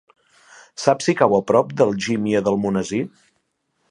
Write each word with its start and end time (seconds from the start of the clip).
Saps 0.83 1.09
si 1.09 1.15
cau 1.19 1.35
a 1.39 1.41
prop 1.51 1.77
d'Algímia 1.81 2.43
d'Almonesir? 2.47 3.05